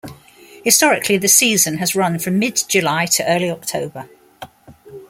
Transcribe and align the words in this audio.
Historically, 0.63 1.17
the 1.19 1.27
season 1.27 1.77
has 1.77 1.93
run 1.95 2.17
from 2.17 2.39
mid-July 2.39 3.05
to 3.05 3.23
early 3.29 3.51
October. 3.51 4.09